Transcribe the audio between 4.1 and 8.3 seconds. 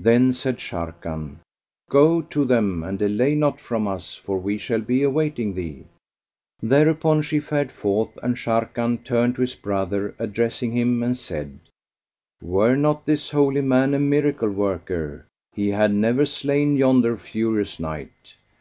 for we shall be awaiting thee." Thereupon she fared forth